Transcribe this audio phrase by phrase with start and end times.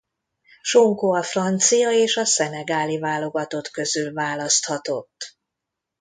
[0.61, 5.37] Sonko a francia és a szenegáli válogatott közül választhatott.